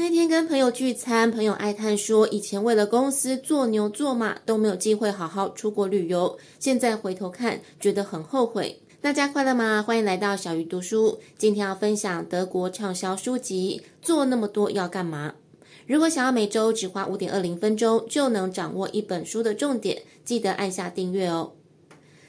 [0.00, 8.80] 那天跟朋友聚餐，朋友哀叹说，以前为了公司做牛做马都没有机会好好出国旅游，现在回头看觉得很后悔。
[9.02, 9.84] 大家快乐吗？
[9.86, 11.18] 欢迎来到小鱼读书。
[11.36, 15.34] 今天要分享德国畅销书籍《做那么多要干嘛》。
[15.86, 21.52] 如果想要每周只花五点二零分钟就能掌握一本书的重点，记得按下订阅哦。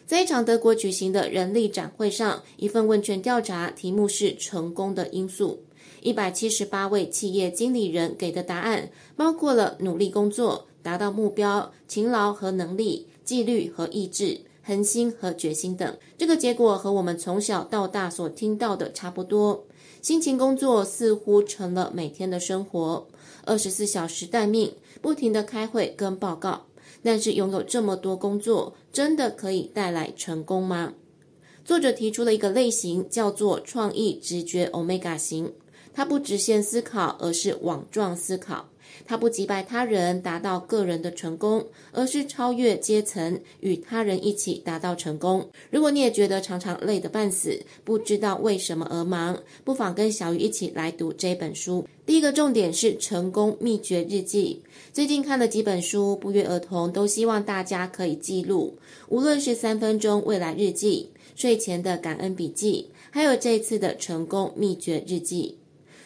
[0.05, 5.63] 在一场德国举行的人力展会上，一份问卷调查题目是“成功的因素”。
[6.01, 15.97] 一百七十八位企业经理人给的答案包括了努力工作、达到目标、勤劳和能力、纪律和意志、恒心和决心等。
[16.17, 19.63] 这个结果和我们从小到大所听到的差不多。
[20.01, 23.07] 辛勤工作似乎成了每天的生活，
[23.45, 26.65] 二十四小时待命，不停地开会跟报告。
[27.03, 30.93] 但是拥有这么多工作，真的可以带来成功吗？
[31.63, 35.53] 作者提出了一个类型，叫做创意直觉 Omega 型。
[35.93, 38.65] 他不直线思考，而是网状思考；
[39.05, 45.49] 他不击败他人，达到个人的成功，而是超越阶层，与他人一起达到成功。
[45.69, 51.85] 如果你也觉得常常累得半死，不知道为什么而忙，不妨跟小鱼一起来读这本书。
[52.05, 54.61] 第一个重点是成功秘诀日记。
[54.91, 58.77] 最近看了几本书，不约而同都希望大家可以记录，
[59.09, 65.60] 无论是三分钟未来日记、睡前的感恩笔记，还有这次的成功秘诀日记。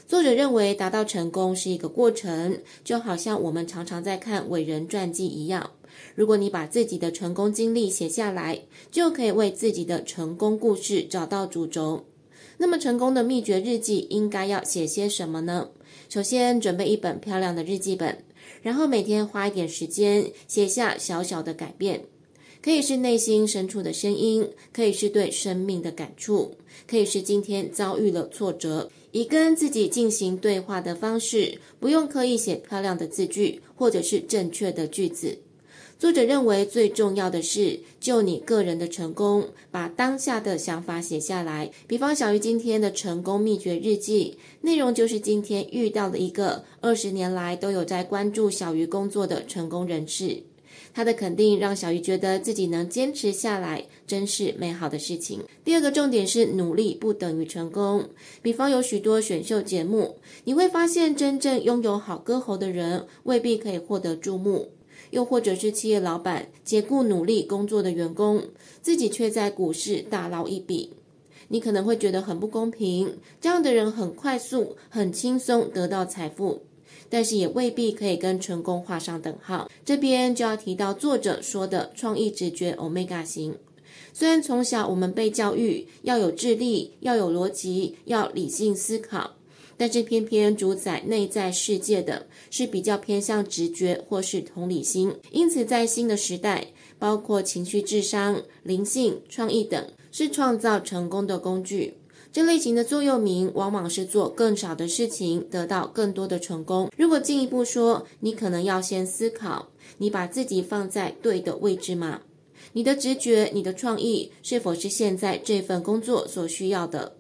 [0.08, 5.72] 作者认为，达到成功是一个过程，就好像我们常常在看伟人传记一样。
[6.14, 12.06] 如果你把自己的成功经历写下来，就可以为自己的成功故事找到主轴。
[12.58, 15.70] 那么，成功的秘诀日记应该要写些什么呢？
[16.08, 18.23] 首先，准备一本漂亮的日记本，
[18.62, 22.06] 然后每天花一点时间写下小小的改变。
[22.66, 26.52] 可以是内心深处的声音，可以是对生命的感触，
[26.88, 35.38] 可以是今天遭遇了挫折，以跟自己进行对话的方式，不用刻意写漂亮的字句或者是正确的句子。
[35.99, 41.69] 作者认为最重要的是，就你个人的成功，把当下的想法写下来。
[41.85, 50.41] 比方小鱼今天的成功秘诀日记，内容就是今天遇到了一个二十年来都有在关注小鱼工作的成功人士。
[50.94, 55.41] 他的肯定让小鱼觉得自己能坚持下来，真是美好的事情。
[55.63, 58.09] 第二个重点是努力不等于成功。
[58.41, 64.69] 比方有许多选秀节目，你会发现真正拥有好歌喉的人未必可以获得注目，
[65.12, 68.41] 又或者是企业老板解雇努力工作的员工，
[68.81, 70.91] 自己却在股市大捞一笔。
[71.47, 76.64] 你可能会觉得很不公平，这样的人很快速、很轻松得到财富。
[77.09, 79.69] 但是也未必可以跟成功画上等号。
[79.83, 83.55] 这边就要提到作者说的创意直觉 Omega 型。
[84.13, 89.35] 虽然从小我们被教育要有智力、要有逻辑、要理性思考，
[89.75, 95.13] 但是偏偏主宰内在世界的是比较偏向直觉或是同理心。
[95.31, 96.67] 因此，在新的时代，
[96.97, 101.95] 包括情绪智商、灵性、创意等，是创造成功的工具。
[102.35, 106.91] 这类型的座右铭往往是做更少的事情，得到更多的成功。
[106.97, 109.69] 如果进一步说，你可能要先思考：
[110.00, 112.19] 你把自己放在对的位置吗？
[112.73, 117.16] 你的直觉、你的创意是否是现在这份工作所需要的？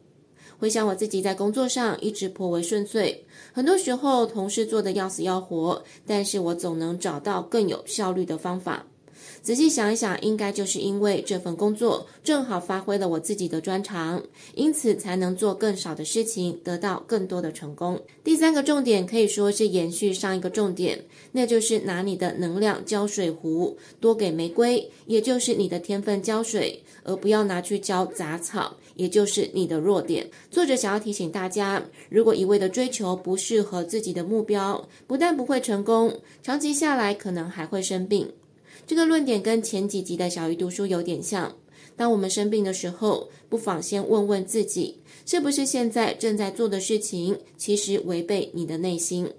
[0.59, 8.85] 回想我自己在工作上一直颇为顺遂，很多时候同事做的要死要活，但是我总能找到更有效率的方法。
[9.45, 14.23] 仔细想一想，应该就是因为这份工作正好发挥了我自己的专长，
[14.55, 18.01] 因此才能做更少的事情，得到更多的成功。
[18.23, 20.99] 第三个重点可以说是延续上一个重点，
[21.31, 30.27] 那就是拿你的能量浇水壶，多给玫瑰，也就是你的天分浇水，而不要拿去浇杂草，也就是你的弱点。
[30.49, 38.27] 作者想要提醒大家，如果一味的追求不适合自己的目标，不但不会成功，长期下来可能还会生病。
[38.87, 41.55] 这个论点跟前几集的小鱼读书有点像。
[41.95, 49.31] 当我们生病的时候，不妨先问问自己，是不是现在正在做的事情其实违背你的内心？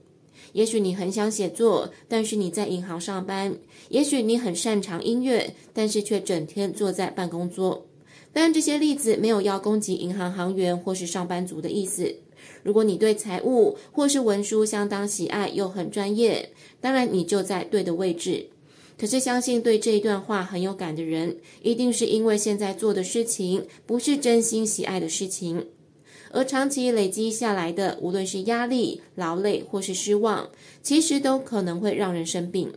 [0.53, 3.53] 也许你很想写作，但是你在银行上班；
[3.91, 7.87] 也许你很擅长音乐，但是却整天坐在办公桌。
[8.33, 12.15] 当然，这些例子没有要攻击银行行员或是上班族的意思。
[12.63, 16.51] 如果你对财务或是文书相当喜爱又很专业，
[16.81, 18.49] 当然你就在对的位置。
[18.99, 25.67] 可是，相信对这一段话很有感的人，一定是因为现在做的事情不是真心喜爱的事情，
[26.31, 30.49] 而长期累积下来的，无论是压力、劳累或是失望，
[30.83, 32.73] 其实都可能会让人生病。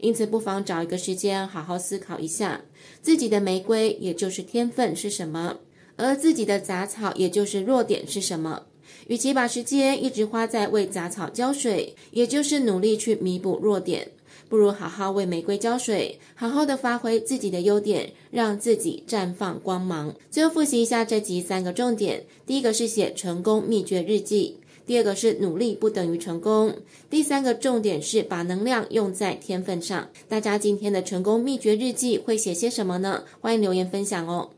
[0.00, 2.62] 因此，不妨找一个时间好好思考一下，
[3.00, 5.58] 自己的玫瑰，也就是天分是什么，
[5.94, 8.64] 而自己的杂草，也就是弱点是什么。
[9.06, 14.10] 与其把时间一直花在为杂草浇水，也就是努力去弥补弱点，
[14.52, 20.14] 不如好好为玫瑰浇水，好好的发挥自己的优点，让自己绽放光芒。
[20.30, 26.70] 最后复习一下这集三个重点：第一个是写成功秘诀日记；第二个是努力不等于成功；
[27.08, 30.06] 第三个重点是把能量用在天分上。
[30.28, 33.24] 大家今天的成功秘诀日记会写些什么呢？
[33.40, 34.50] 欢迎留言分享哦！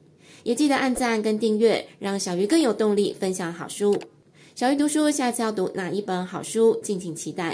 [0.43, 3.97] 也记得按赞跟订阅，让小鱼更有动力分享好书。
[4.57, 6.81] 小鱼读书，下次要读哪一本好书？
[6.83, 7.53] 敬请期待。